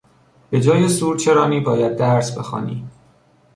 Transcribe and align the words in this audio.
به 0.49 0.61
جای 0.61 0.89
سورچرانی 0.89 1.59
باید 1.59 1.97
درس 1.97 2.37
بخوانی! 2.37 2.87